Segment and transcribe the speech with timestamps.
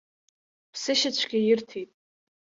[0.73, 1.91] Ԥсышьацәгьа ирҭеит!